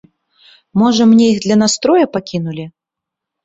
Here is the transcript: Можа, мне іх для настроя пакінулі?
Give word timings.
Можа, 0.83 1.03
мне 1.11 1.29
іх 1.33 1.39
для 1.45 1.59
настроя 1.65 2.05
пакінулі? 2.17 2.69